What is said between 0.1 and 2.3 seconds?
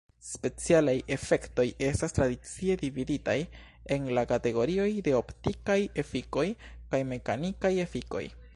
Specialaj efektoj estas